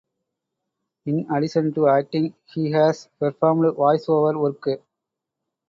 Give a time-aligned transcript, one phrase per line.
[1.05, 4.81] In addition to acting, he has performed voice-over work.